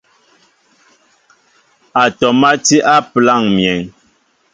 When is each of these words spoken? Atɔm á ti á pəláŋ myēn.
Atɔm 2.03 2.39
á 2.49 2.51
ti 2.65 2.77
á 2.93 2.95
pəláŋ 3.11 3.41
myēn. 3.55 3.81